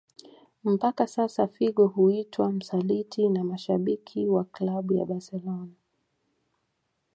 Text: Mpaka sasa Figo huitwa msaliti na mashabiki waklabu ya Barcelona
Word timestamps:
Mpaka 0.63 1.07
sasa 1.07 1.47
Figo 1.47 1.87
huitwa 1.87 2.51
msaliti 2.51 3.29
na 3.29 3.43
mashabiki 3.43 4.27
waklabu 4.27 4.93
ya 4.93 5.05
Barcelona 5.05 5.69